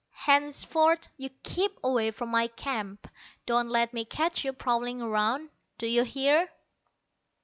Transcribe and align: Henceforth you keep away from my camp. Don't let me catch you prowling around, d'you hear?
Henceforth 0.25 1.09
you 1.15 1.29
keep 1.43 1.77
away 1.83 2.09
from 2.09 2.29
my 2.29 2.47
camp. 2.47 3.07
Don't 3.45 3.69
let 3.69 3.93
me 3.93 4.03
catch 4.03 4.43
you 4.43 4.51
prowling 4.51 4.99
around, 4.99 5.51
d'you 5.77 6.01
hear? 6.03 6.49